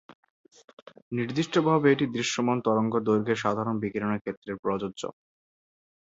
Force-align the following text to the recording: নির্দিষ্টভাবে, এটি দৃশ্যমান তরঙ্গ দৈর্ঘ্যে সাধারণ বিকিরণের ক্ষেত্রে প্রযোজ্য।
নির্দিষ্টভাবে, 1.11 1.87
এটি 1.91 2.05
দৃশ্যমান 2.15 2.57
তরঙ্গ 2.65 2.93
দৈর্ঘ্যে 3.07 3.35
সাধারণ 3.43 3.75
বিকিরণের 3.83 4.23
ক্ষেত্রে 4.23 4.51
প্রযোজ্য। 4.63 5.01